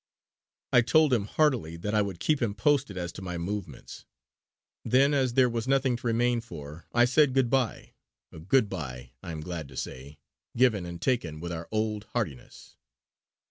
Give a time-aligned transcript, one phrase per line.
[0.73, 4.03] I told him heartily that I would keep him posted as to my movements.
[4.83, 7.93] Then, as there was nothing to remain for, I said good bye
[8.31, 10.17] a good bye, I am glad to say,
[10.57, 12.77] given and taken with our old heartiness.